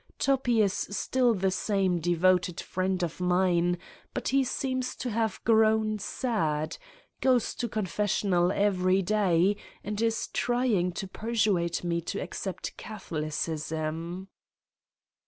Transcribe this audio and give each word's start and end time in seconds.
Toppi 0.17 0.63
is 0.63 0.73
still 0.73 1.35
the 1.35 1.51
same 1.51 1.99
devoted 1.99 2.59
friend 2.59 3.03
of 3.03 3.19
mine 3.21 3.77
but 4.15 4.29
he 4.29 4.43
seems 4.43 4.95
to 4.95 5.11
have 5.11 5.39
grown 5.43 5.99
sad, 5.99 6.77
goes 7.21 7.53
to 7.53 7.69
confessional 7.69 8.51
every 8.51 9.03
day 9.03 9.57
and 9.83 10.01
is 10.01 10.25
trying 10.33 10.91
to 10.93 11.07
persuade 11.07 11.83
me 11.83 12.01
to 12.01 12.19
accept 12.19 12.75
Catholicism. 12.77 14.27